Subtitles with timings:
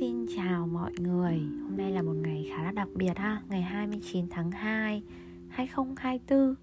[0.00, 1.40] xin chào mọi người.
[1.62, 5.02] Hôm nay là một ngày khá là đặc biệt ha Ngày 29 tháng 2
[5.48, 6.54] 2024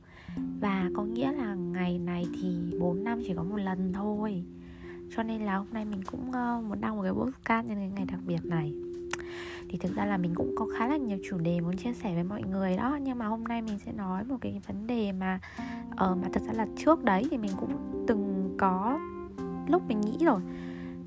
[0.61, 4.43] Và có nghĩa là ngày này thì 4 năm chỉ có một lần thôi.
[5.15, 7.89] Cho nên là hôm nay mình cũng ờ, muốn đăng một cái podcast nhân cái
[7.95, 8.73] ngày đặc biệt này.
[9.69, 12.13] Thì thực ra là mình cũng có khá là nhiều chủ đề muốn chia sẻ
[12.13, 15.11] với mọi người đó Nhưng mà hôm nay mình sẽ nói một cái vấn đề
[15.11, 15.39] mà
[15.91, 18.99] uh, Mà thật ra là trước đấy thì mình cũng từng có
[19.67, 20.41] lúc mình nghĩ rồi.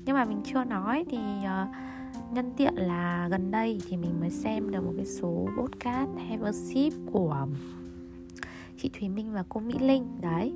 [0.05, 1.75] Nhưng mà mình chưa nói thì uh,
[2.33, 6.45] nhân tiện là gần đây thì mình mới xem được một cái số podcast Have
[6.45, 7.47] a Sip của
[8.77, 10.07] chị Thùy Minh và cô Mỹ Linh.
[10.21, 10.53] Đấy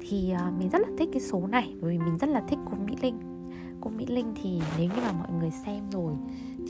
[0.00, 2.58] thì uh, mình rất là thích cái số này bởi vì mình rất là thích
[2.70, 3.18] cô Mỹ Linh.
[3.80, 6.14] Cô Mỹ Linh thì nếu như mà mọi người xem rồi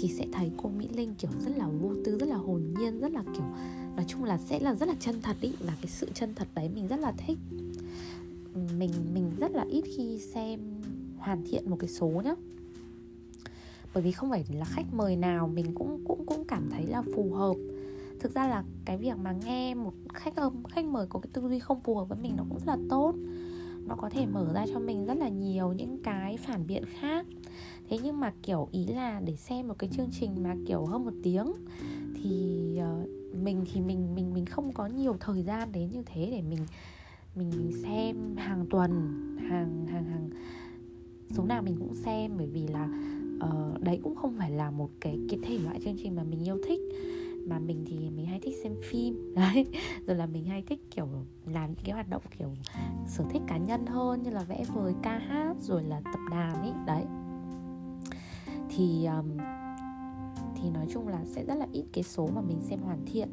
[0.00, 3.00] thì sẽ thấy cô Mỹ Linh kiểu rất là vô tư rất là hồn nhiên
[3.00, 3.46] rất là kiểu
[3.96, 6.48] nói chung là sẽ là rất là chân thật ý và cái sự chân thật
[6.54, 7.38] đấy mình rất là thích.
[8.78, 10.60] Mình mình rất là ít khi xem
[11.18, 12.34] hoàn thiện một cái số nhá
[13.94, 17.02] bởi vì không phải là khách mời nào mình cũng cũng cũng cảm thấy là
[17.14, 17.56] phù hợp.
[18.20, 21.48] Thực ra là cái việc mà nghe một khách âm khách mời có cái tư
[21.48, 23.14] duy không phù hợp với mình nó cũng rất là tốt.
[23.86, 27.26] Nó có thể mở ra cho mình rất là nhiều những cái phản biện khác.
[27.88, 31.04] Thế nhưng mà kiểu ý là để xem một cái chương trình mà kiểu hơn
[31.04, 31.52] một tiếng
[32.14, 36.28] thì uh, mình thì mình mình mình không có nhiều thời gian đến như thế
[36.30, 36.66] để mình
[37.34, 38.90] mình xem hàng tuần
[39.48, 40.30] hàng hàng hàng.
[41.30, 42.88] Số nào mình cũng xem bởi vì là
[43.44, 46.48] uh, đấy cũng không phải là một cái cái thể loại chương trình mà mình
[46.48, 46.80] yêu thích.
[47.46, 49.66] Mà mình thì mình hay thích xem phim đấy.
[50.06, 51.08] Rồi là mình hay thích kiểu
[51.46, 52.54] làm những cái hoạt động kiểu
[53.06, 56.64] sở thích cá nhân hơn như là vẽ vời ca hát rồi là tập đàn
[56.64, 57.04] ý đấy.
[58.68, 59.36] Thì um,
[60.54, 63.28] thì nói chung là sẽ rất là ít cái số mà mình xem hoàn thiện.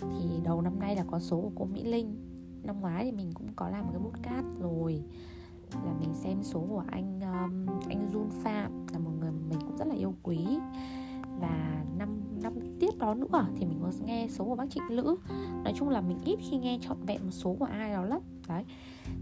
[0.00, 2.16] Thì đầu năm nay là có số của cô Mỹ Linh.
[2.62, 5.02] Năm ngoái thì mình cũng có làm một cái cát rồi
[5.84, 8.31] là mình xem số của anh um, anh Jun
[10.32, 10.58] quý.
[11.40, 12.08] Và năm
[12.42, 15.16] năm tiếp đó nữa thì mình có nghe số của bác Trịnh Lữ.
[15.64, 18.20] Nói chung là mình ít khi nghe trọn vẹn một số của ai đó lắm.
[18.48, 18.64] Đấy.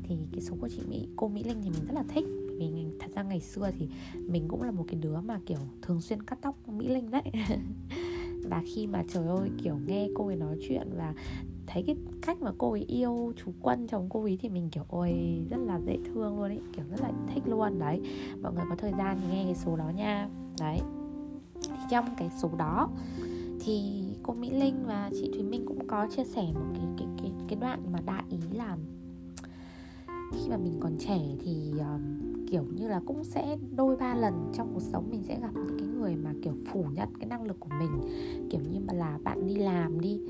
[0.02, 2.24] Thì cái số của chị Mỹ, cô Mỹ Linh thì mình rất là thích.
[2.58, 3.88] Vì thật ra ngày xưa thì
[4.26, 7.22] mình cũng là một cái đứa mà, kiểu, thường xuyên cắt tóc Mỹ Linh đấy.
[8.50, 11.14] Và khi mà, trời ơi, kiểu, nghe cô ấy nói chuyện và
[11.66, 14.84] thấy cái cách mà cô ấy yêu chú quân chồng cô ấy thì mình, kiểu,
[14.88, 15.12] ôi,
[15.50, 16.60] rất là dễ thương luôn ấy.
[16.72, 17.78] Kiểu, rất là thích luôn.
[17.78, 18.00] Đấy.
[18.42, 20.28] Mọi người có thời gian thì nghe cái số đó nha.
[20.60, 20.80] Đấy
[21.90, 22.90] trong cái số đó.
[23.60, 27.08] Thì cô Mỹ Linh và chị thúy Minh cũng có chia sẻ một cái cái
[27.22, 28.76] cái cái đoạn mà đại ý là
[30.32, 32.00] khi mà mình còn trẻ thì uh,
[32.50, 35.78] kiểu như là cũng sẽ đôi ba lần trong cuộc sống mình sẽ gặp những
[35.78, 38.00] cái người mà kiểu phủ nhận cái năng lực của mình.
[38.50, 40.20] Kiểu như mà là bạn đi làm đi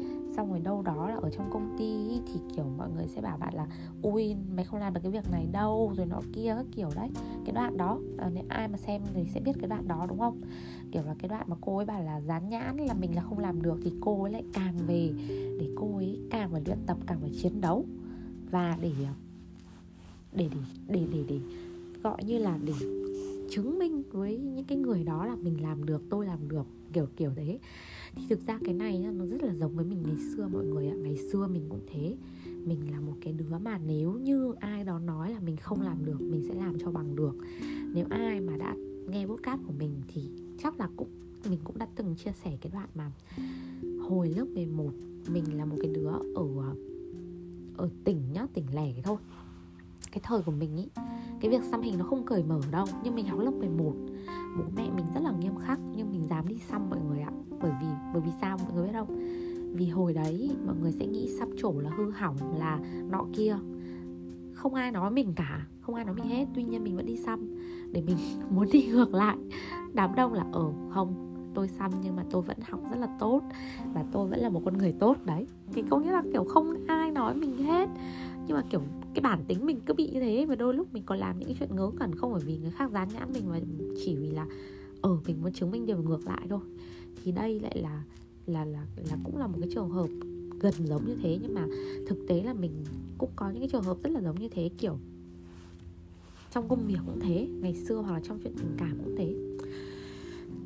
[0.41, 3.39] xong rồi đâu đó là ở trong công ty thì kiểu mọi người sẽ bảo
[3.39, 3.67] bạn là
[4.03, 7.09] ui mày không làm được cái việc này đâu rồi nọ kia các kiểu đấy.
[7.45, 10.19] Cái đoạn đó à, nếu ai mà xem thì sẽ biết cái đoạn đó đúng
[10.19, 10.41] không?
[10.93, 13.39] Kiểu là cái đoạn mà cô ấy bảo là dán nhãn là mình là không
[13.39, 15.11] làm được thì cô ấy lại càng về
[15.61, 17.85] để cô ấy càng phải luyện tập càng phải chiến đấu.
[18.51, 19.07] Và để để
[20.33, 20.49] để
[20.89, 21.39] để để, để
[22.03, 22.73] gọi như là để
[23.51, 27.31] chứng minh với những người đó là mình làm được, tôi làm được, kiểu kiểu
[27.37, 27.59] thế.
[28.15, 30.89] Thì thực ra cái này nó rất là giống với mình ngày xưa mọi người
[30.89, 30.95] ạ.
[30.99, 32.17] Ngày xưa mình cũng thế.
[32.45, 36.05] Mình là một cái đứa mà nếu như ai đó nói là mình không làm
[36.05, 37.37] được, mình sẽ làm cho bằng được.
[37.95, 38.77] Nếu ai mà đã
[39.09, 40.31] nghe podcast của mình thì
[40.63, 41.09] chắc là cũng,
[41.51, 43.13] mình cũng đã từng chia sẻ cái đoạn mà
[44.09, 44.91] hồi lớp 11
[45.29, 46.75] mình là một cái đứa ở
[47.77, 49.17] ở tỉnh nhá, tỉnh lẻ thôi.
[50.13, 50.89] Cái thời của mình ý,
[51.41, 53.95] cái việc xăm hình nó không cởi mở đâu, nhưng mình học lớp 11
[54.57, 57.31] bố mẹ mình rất là nghiêm khắc nhưng mình dám đi xăm mọi người ạ.
[57.63, 59.19] Bởi vì bởi vì sao mọi người biết không?
[59.75, 62.79] Vì hồi đấy mọi người sẽ nghĩ xăm trổ là hư hỏng là
[63.11, 63.57] nọ kia.
[64.53, 66.47] Không ai nói mình cả không ai nói mình hết.
[66.55, 67.57] Tuy nhiên mình vẫn đi xăm
[67.93, 68.17] để mình
[68.51, 69.37] muốn đi ngược lại.
[69.93, 73.09] Đám đông là ở ờ, không tôi xăm nhưng mà tôi vẫn học rất là
[73.19, 73.41] tốt
[73.95, 75.17] và tôi vẫn là một con người tốt.
[75.25, 77.89] Đấy thì có nghĩa là kiểu không ai nói mình hết
[78.51, 78.81] nhưng mà, kiểu,
[79.15, 81.49] cái bản tính mình cứ bị như thế và đôi lúc mình còn làm những
[81.49, 83.61] cái chuyện ngớ ngẩn không phải vì người khác dán nhãn mình mà
[84.05, 84.47] chỉ vì là
[85.03, 86.61] ở mình muốn chứng minh điều ngược lại thôi.
[87.25, 88.03] Thì đây lại là
[88.47, 90.09] là là là cũng là một cái trường hợp
[90.61, 91.67] gần giống như thế nhưng mà
[92.09, 92.85] thực tế là mình
[93.19, 94.99] cũng có những cái trường hợp rất là giống như thế, kiểu,
[96.51, 99.35] trong công việc cũng thế, ngày xưa hoặc là trong chuyện tình cảm cũng thế.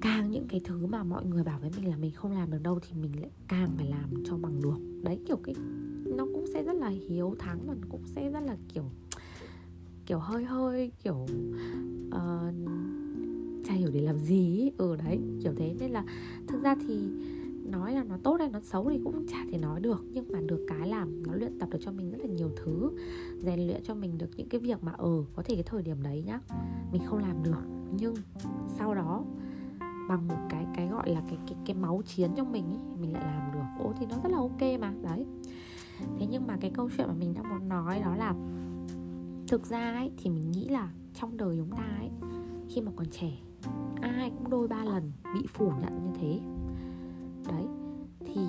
[0.01, 2.63] Càng những cái thứ mà mọi người bảo với mình là mình không làm được
[2.63, 5.03] đâu thì mình lại càng phải làm cho bằng được.
[5.03, 5.55] Đấy, kiểu cái
[6.17, 8.85] nó cũng sẽ rất là hiếu thắng và nó cũng sẽ rất là kiểu
[10.07, 11.27] kiểu hơi hơi kiểu
[12.09, 12.55] uh,
[13.65, 15.75] chả hiểu để làm gì ở ừ đấy kiểu thế.
[15.79, 16.05] Nên là
[16.49, 16.99] thực ra thì
[17.65, 20.05] nói là nó tốt hay nó xấu thì cũng chả thể nói được.
[20.13, 22.91] Nhưng mà được cái làm nó luyện tập được cho mình rất là nhiều thứ
[23.43, 25.83] rèn luyện cho mình được những cái việc mà ờ ừ, có thể cái thời
[25.83, 26.41] điểm đấy nhá
[26.93, 27.63] mình không làm được.
[27.99, 28.15] Nhưng
[28.79, 29.25] sau đó
[30.09, 33.13] bằng một cái cái gọi là cái cái cái máu chiến trong mình ý, mình
[33.13, 33.85] lại làm được.
[33.85, 35.27] Ô thì nó rất là ok mà đấy
[36.01, 38.35] thế nhưng mà cái câu chuyện mà mình đang muốn nói đó là
[39.49, 42.11] thực ra ấy, thì mình nghĩ là trong đời chúng ta ấy,
[42.69, 43.33] khi mà còn trẻ,
[44.01, 46.41] ai cũng đôi ba lần bị phủ nhận như thế.
[47.49, 47.65] Đấy,
[48.27, 48.41] thì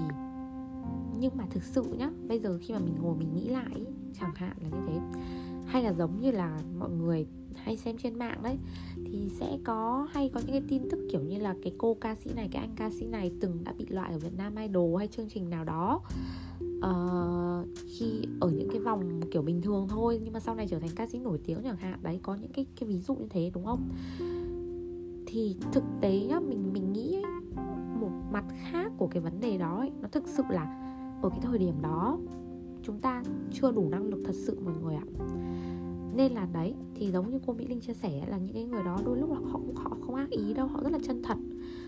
[1.19, 3.85] nhưng mà thực sự nhá, bây giờ khi mà mình ngồi mình nghĩ lại
[4.19, 4.99] chẳng hạn là như thế.
[5.65, 7.25] Hay là giống như là mọi người
[7.55, 8.57] hay xem trên mạng đấy,
[9.05, 12.15] thì sẽ có, hay có những cái tin tức kiểu như là cái cô ca
[12.15, 14.97] sĩ này, cái anh ca sĩ này từng đã bị loại ở Việt Nam Idol
[14.97, 16.01] hay chương trình nào đó
[16.85, 20.79] uh, khi ở những cái vòng kiểu bình thường thôi nhưng mà sau này trở
[20.79, 23.27] thành ca sĩ nổi tiếng chẳng hạn đấy có những cái cái ví dụ như
[23.29, 23.89] thế đúng không?
[25.25, 27.23] Thì thực tế nhá mình mình nghĩ ấy,
[27.99, 30.81] một mặt khác của cái vấn đề đó ấy, nó thực sự là
[31.21, 32.17] ở cái thời điểm đó
[32.83, 35.05] chúng ta chưa đủ năng lực thật sự mọi người ạ.
[36.15, 38.83] Nên là đấy thì giống như cô mỹ linh chia sẻ là những cái người
[38.83, 41.37] đó đôi lúc là họ họ không ác ý đâu họ rất là chân thật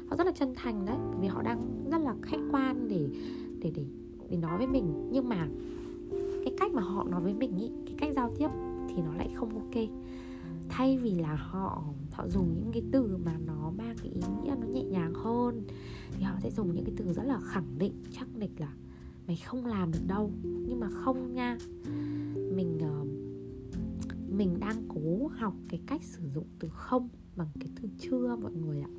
[0.07, 3.07] họ rất là chân thành đấy vì họ đang rất là khách quan để
[3.59, 3.83] để để
[4.29, 5.09] để nói với mình.
[5.11, 5.47] Nhưng mà
[6.43, 8.47] cái cách mà họ nói với mình ý cái cách giao tiếp
[8.89, 9.83] thì nó lại không ok.
[10.69, 14.55] Thay vì là họ họ dùng những cái từ mà nó mang cái ý nghĩa
[14.61, 15.63] nó nhẹ nhàng hơn
[16.11, 18.73] thì họ sẽ dùng những cái từ rất là khẳng định chắc nịch là
[19.27, 20.31] mày không làm được đâu.
[20.43, 21.57] Nhưng mà không nha.
[22.35, 23.07] Mình uh,
[24.29, 28.53] mình đang cố học cái cách sử dụng từ không bằng cái từ chưa mọi
[28.53, 28.89] người ạ.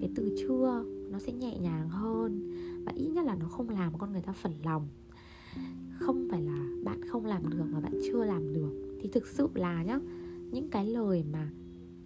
[0.00, 2.50] Cái từ chưa nó sẽ nhẹ nhàng hơn
[2.90, 4.88] và ít nhất là nó không làm con người ta phần lòng.
[6.00, 8.96] Không phải là bạn không làm được mà bạn chưa làm được.
[9.00, 9.98] Thì thực sự là nhá,
[10.50, 11.50] những cái lời mà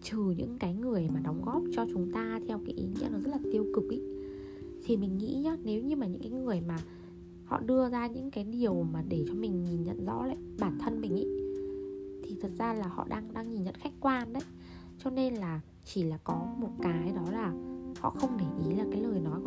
[0.02, 3.18] trừ những cái người mà đóng góp cho chúng ta theo cái ý nghĩa nó
[3.18, 4.00] rất là tiêu cực ý,
[4.84, 6.78] thì mình nghĩ nhá, nếu như mà những cái người mà
[7.44, 10.78] họ đưa ra những cái điều mà để cho mình nhìn nhận rõ lại bản
[10.80, 11.26] thân mình ý,
[12.22, 14.42] thì thật ra là họ đang đang nhìn nhận khách quan đấy.
[14.98, 17.52] Cho nên là chỉ là có một cái đó là
[18.00, 19.40] họ không để ý là cái lời nói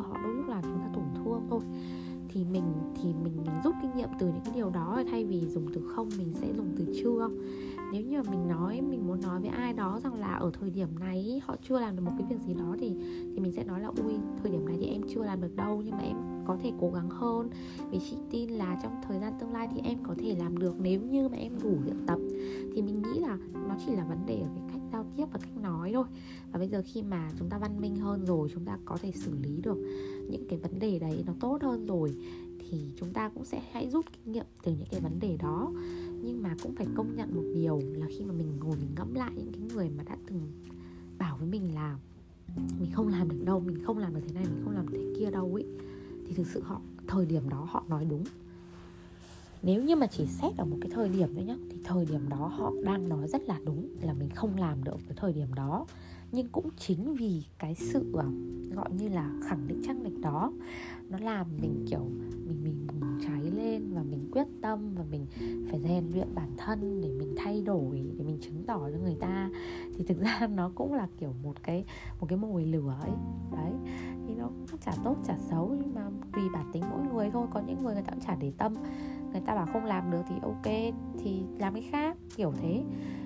[3.64, 6.54] rút kinh nghiệm từ những cái điều đó thay vì dùng từ không, mình sẽ
[6.58, 7.30] dùng từ chưa.
[7.94, 10.70] Nếu như mà mình nói, mình muốn nói với ai đó rằng là ở thời
[10.70, 12.96] điểm này họ chưa làm được một cái việc gì đó thì
[13.34, 15.82] thì mình sẽ nói là, ui, thời điểm này thì em chưa làm được đâu,
[15.86, 16.18] nhưng mà em
[16.48, 17.50] có thể cố gắng hơn.
[17.92, 20.76] Vì chị tin là trong thời gian tương lai thì em có thể làm được,
[20.80, 22.20] nếu như mà em đủ luyện tập.
[22.76, 25.40] Thì mình nghĩ là nó chỉ là vấn đề ở cái cách giao tiếp và
[25.40, 26.06] cách nói thôi.
[26.52, 29.12] Và bây giờ khi mà chúng ta văn minh hơn rồi, chúng ta có thể
[29.12, 29.78] xử lý được
[30.30, 32.16] những cái vấn đề đấy nó tốt hơn rồi
[32.70, 35.72] thì chúng ta cũng sẽ hãy rút kinh nghiệm từ những cái vấn đề đó.
[36.24, 39.14] Nhưng mà cũng phải công nhận một điều là khi mà mình ngồi mình ngẫm
[39.14, 40.42] lại những cái người mà đã từng
[41.18, 41.98] bảo với mình là
[42.80, 44.98] mình không làm được đâu, mình không làm được thế này, mình không làm được
[44.98, 45.66] thế kia đâu ấy,
[46.28, 48.24] thì thực sự họ, thời điểm đó họ nói đúng
[49.68, 52.30] nếu như mà chỉ xét ở một cái thời điểm thôi nhá, thì thời điểm
[52.30, 55.54] đó họ đang nói rất là đúng là mình không làm được cái thời điểm
[55.54, 55.86] đó.
[56.32, 58.26] Nhưng cũng chính vì cái sự à,
[58.76, 60.52] gọi như là khẳng định chắc định đó,
[61.10, 62.00] nó làm mình, kiểu,
[62.48, 65.26] mình mình bùng cháy lên và mình quyết tâm và mình
[65.70, 69.18] phải rèn luyện bản thân để mình thay đổi, để mình chứng tỏ cho người
[69.20, 69.50] ta.
[69.98, 71.86] Thì thực ra nó cũng là kiểu một cái
[72.20, 73.12] một cái mồi lửa ấy.
[73.52, 73.72] Đấy,
[74.28, 77.48] thì nó cũng chả tốt, chả xấu nhưng mà tùy bản tính mỗi người thôi.
[77.54, 78.74] Có những người người ta cũng chả để tâm
[79.38, 82.84] người ta bảo không làm được thì ok thì làm cái khác kiểu thế.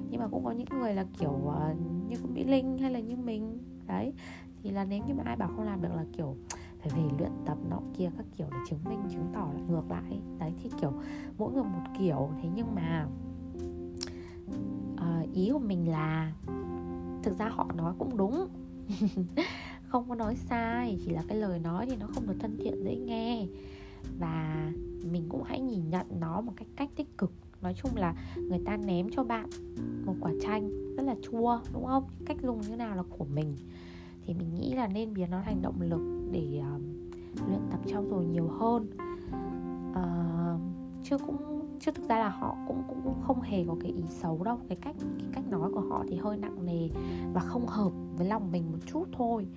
[0.10, 3.00] Nhưng mà cũng có những người là kiểu uh, như cũng mỹ linh hay là
[3.00, 3.58] như mình
[3.88, 4.14] đấy.
[4.64, 6.36] Thì là nếu như mà ai bảo không làm được là kiểu
[6.80, 9.92] phải về luyện tập nọ kia các kiểu để chứng minh chứng tỏ là ngược
[9.92, 10.22] lại.
[10.40, 10.92] Đấy thì kiểu
[11.38, 12.30] mỗi người một kiểu.
[12.42, 13.08] Thế nhưng mà
[14.94, 16.34] uh, ý của mình là
[17.24, 18.48] thực ra họ nói cũng đúng.
[19.88, 22.84] Không có nói sai chỉ là cái lời nói thì nó không được thân thiện
[22.84, 23.48] dễ nghe.
[24.20, 24.72] Và
[25.12, 27.32] mình cũng hãy nhìn nhận nó một cách cách tích cực.
[27.62, 29.50] Nói chung là người ta ném cho bạn
[30.06, 32.04] một quả chanh rất là chua đúng không?
[32.26, 33.56] Cách dùng như nào là của mình.
[34.26, 36.82] Thì mình nghĩ là nên biến nó thành động lực để uh,
[37.48, 38.88] luyện tập trau dồi nhiều hơn.
[39.92, 40.62] Uh,
[41.04, 41.38] chứ cũng
[41.80, 44.58] chứ thực ra là họ cũng cũng cũng không hề có cái ý xấu đâu.
[44.68, 46.90] Cái cách cái cách nói của họ thì hơi nặng nề
[47.34, 49.48] và không hợp với lòng mình một chút thôi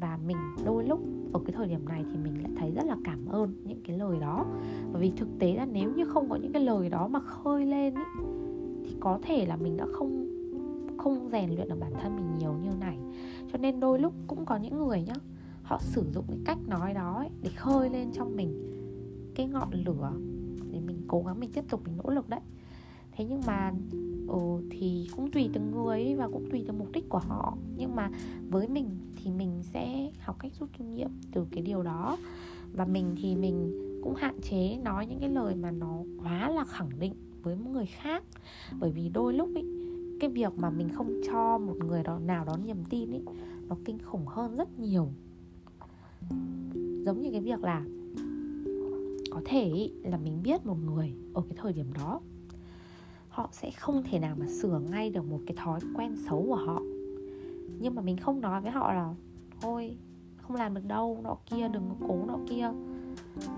[0.00, 1.00] và mình đôi lúc
[1.32, 3.98] ở cái thời điểm này thì mình lại thấy rất là cảm ơn những cái
[3.98, 4.46] lời đó.
[4.92, 7.66] Bởi vì thực tế là nếu như không có những cái lời đó mà khơi
[7.66, 8.00] lên ý,
[8.84, 10.26] thì có thể là mình đã không
[10.98, 12.98] không rèn luyện được bản thân mình nhiều như này.
[13.52, 15.14] Cho nên đôi lúc cũng có những người nhá
[15.62, 18.72] họ sử dụng cái cách nói đó ấy, để khơi lên trong mình
[19.34, 20.12] cái ngọn lửa
[20.70, 22.40] để mình cố gắng mình tiếp tục mình nỗ lực đấy.
[23.12, 23.72] Thế nhưng mà
[24.28, 24.38] ừ,
[24.70, 27.56] thì cũng tùy từng người và cũng tùy từng mục đích của họ.
[27.76, 28.10] Nhưng mà
[28.50, 32.18] với mình thì mình sẽ học cách rút kinh nghiệm từ cái điều đó.
[32.72, 36.64] Và mình thì mình cũng hạn chế nói những cái lời mà nó quá là
[36.64, 38.24] khẳng định với một người khác.
[38.80, 39.62] Bởi vì đôi lúc ý,
[40.20, 43.20] cái việc mà mình không cho một người đó nào đó niềm tin ý
[43.68, 45.08] nó kinh khủng hơn rất nhiều.
[47.04, 47.84] Giống như cái việc là
[49.30, 52.20] có thể là mình biết một người ở cái thời điểm đó
[53.36, 56.54] họ sẽ không thể nào mà sửa ngay được một cái thói quen xấu của
[56.54, 56.82] họ.
[57.78, 59.14] Nhưng mà mình không nói với họ là
[59.60, 59.96] thôi
[60.36, 62.70] không làm được đâu nọ kia đừng có cố nọ kia.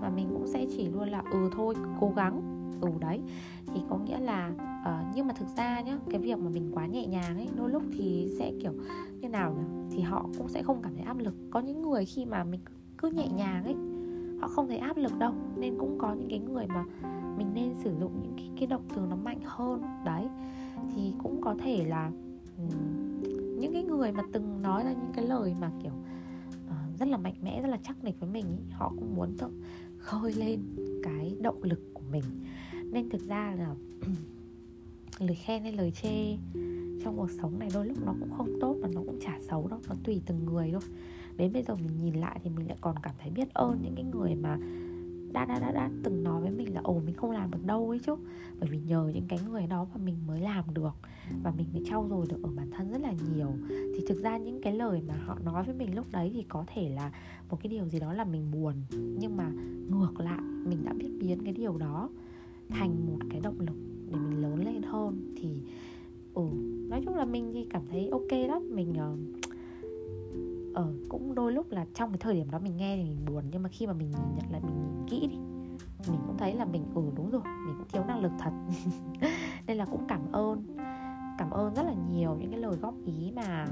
[0.01, 2.41] Mà mình cũng sẽ chỉ luôn là ừ thôi cố gắng.
[2.81, 3.19] Ừ đấy.
[3.73, 6.85] Thì có nghĩa là uh, nhưng mà thực ra nhá cái việc mà mình quá
[6.85, 8.73] nhẹ nhàng ấy đôi lúc thì sẽ kiểu
[9.21, 9.95] như nào nhỉ?
[9.95, 11.33] Thì họ cũng sẽ không cảm thấy áp lực.
[11.49, 12.61] Có những người khi mà mình
[12.97, 13.75] cứ nhẹ nhàng ấy
[14.41, 15.33] họ không thấy áp lực đâu.
[15.55, 16.85] Nên cũng có những cái người mà
[17.39, 19.81] mình nên sử dụng những cái, cái động từ nó mạnh hơn.
[20.05, 20.25] Đấy
[20.95, 22.11] thì cũng có thể là
[22.57, 23.21] um,
[23.59, 25.93] những cái người mà từng nói ra những cái lời mà kiểu
[26.65, 29.37] uh, rất là mạnh mẽ rất là chắc nịch với mình ý, họ cũng muốn
[29.37, 29.47] tự
[29.97, 30.61] khơi lên
[31.03, 32.23] cái động lực của mình.
[32.91, 33.75] Nên thực ra là
[35.19, 36.37] lời khen hay lời chê
[37.03, 39.67] trong cuộc sống này đôi lúc nó cũng không tốt và nó cũng chả xấu
[39.67, 40.81] đâu nó tùy từng người thôi.
[41.37, 43.95] Đến bây giờ mình nhìn lại thì mình lại còn cảm thấy biết ơn những
[43.95, 44.57] cái người mà
[45.33, 47.89] đã đã đã đã từng nói với mình là ồ mình không làm được đâu
[47.89, 48.15] ấy chứ.
[48.59, 50.95] Bởi vì nhờ những cái người đó mà mình mới làm được
[51.43, 53.51] và mình mới trau dồi được ở bản thân rất là nhiều.
[53.69, 56.63] Thì thực ra những cái lời mà họ nói với mình lúc đấy thì có
[56.73, 57.11] thể là
[57.49, 59.51] một cái điều gì đó là mình buồn nhưng mà
[59.89, 62.09] ngược lại mình đã biết biến cái điều đó
[62.69, 63.75] thành một cái động lực
[64.07, 65.33] để mình lớn lên hơn.
[65.37, 65.61] Thì
[66.33, 66.43] ừ
[66.89, 68.69] nói chung là mình thì cảm thấy ok lắm.
[68.75, 69.48] Mình uh,
[70.73, 73.43] ờ cũng đôi lúc là trong cái thời điểm đó mình nghe thì mình buồn
[73.51, 75.37] nhưng mà khi mà mình nhìn nhận lại mình nhìn kỹ đi
[76.07, 78.51] mình cũng thấy là mình ừ đúng rồi mình cũng thiếu năng lực thật.
[79.67, 80.63] Nên là cũng cảm ơn
[81.37, 83.67] cảm ơn rất là nhiều những cái lời góp ý mà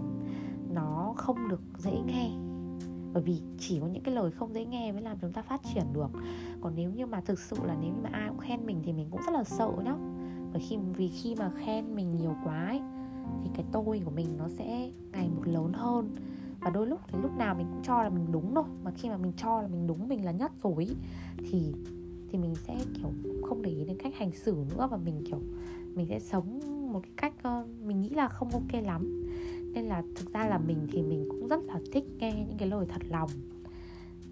[0.74, 2.32] nó không được dễ nghe.
[3.13, 5.62] Bởi vì chỉ có những cái lời không dễ nghe mới làm chúng ta phát
[5.74, 6.10] triển được.
[6.62, 8.94] Còn nếu như mà thực sự là nếu như mà ai cũng khen mình thì
[8.94, 9.96] mình cũng rất là sợ nhá.
[10.51, 12.82] Bởi khi vì khi mà khen mình nhiều quá ấy,
[13.44, 16.16] thì cái tôi của mình nó sẽ ngày một lớn hơn
[16.62, 18.64] và đôi lúc thì lúc nào mình cũng cho là mình đúng thôi.
[18.84, 20.88] Mà khi mà mình cho là mình đúng mình là nhất rồi
[21.38, 21.74] thì
[22.30, 23.12] thì mình sẽ kiểu
[23.42, 24.88] không để ý đến cách hành xử nữa.
[24.92, 25.40] Và mình kiểu
[25.94, 26.60] mình sẽ sống
[26.94, 27.34] một cái cách
[27.84, 29.28] mình nghĩ là không ok lắm.
[29.74, 32.70] Nên là thực ra là mình thì mình cũng rất là thích nghe những cái
[32.70, 33.30] lời thật lòng.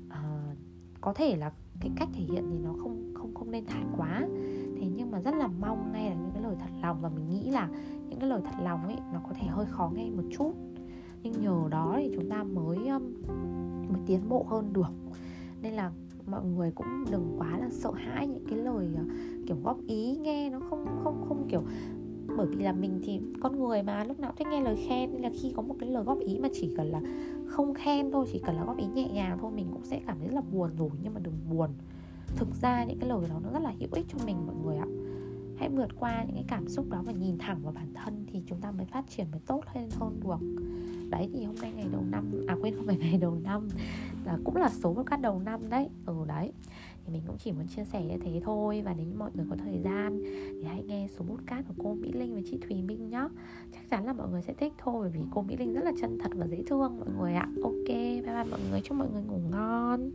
[0.10, 0.56] À,
[1.02, 4.28] có thể là cái cách thể hiện thì nó không không không nên thái quá.
[4.78, 7.02] Thế nhưng mà rất là mong nghe là những cái lời thật lòng.
[7.02, 7.68] Và mình nghĩ là
[8.10, 10.54] những cái lời thật lòng ấy nó có thể hơi khó nghe một chút
[11.26, 12.78] nhưng nhờ đó thì chúng ta mới
[13.90, 14.92] mới tiến bộ hơn được.
[15.62, 15.92] Nên là
[16.28, 19.04] mọi người cũng đừng quá là sợ hãi những cái lời ờ,
[19.48, 21.64] kiểu, góp ý, nghe nó không không không kiểu
[22.38, 25.14] bởi vì là mình thì con người mà, lúc nào cũng thích nghe lời khen.
[25.14, 27.02] Nên là khi có một cái lời góp ý mà chỉ cần là
[27.48, 30.20] không khen thôi, chỉ cần là góp ý nhẹ nhàng thôi, mình cũng sẽ cảm
[30.20, 30.90] thấy rất là buồn rồi.
[31.04, 31.70] Nhưng mà đừng buồn.
[32.36, 34.78] Thực ra những cái lời đó nó rất là hữu ích cho mình, mọi người
[34.78, 34.88] ạ.
[35.58, 38.42] Hãy vượt qua những cái cảm xúc đó và nhìn thẳng vào bản thân thì
[38.46, 40.66] chúng ta mới phát triển, mới tốt hơn hơn được
[41.16, 43.68] đấy thì hôm nay ngày đầu năm à quên, không phải ngày đầu năm,
[44.26, 45.90] là cũng là số podcast đầu năm đấy.
[46.06, 46.52] Ừ đấy.
[47.06, 49.46] Thì mình cũng chỉ muốn chia sẻ như thế thôi, và nếu như mọi người
[49.50, 50.20] có thời gian
[50.62, 53.28] thì hãy nghe số podcast của cô Mỹ Linh và chị Thùy Minh nhá.
[53.74, 55.92] Chắc chắn là mọi người sẽ thích thôi, bởi vì cô Mỹ Linh rất là
[56.02, 57.48] chân thật và dễ thương, mọi người ạ.
[57.64, 58.82] Ok, bye bye mọi người.
[58.82, 60.12] Chúc mọi người ngủ ngon.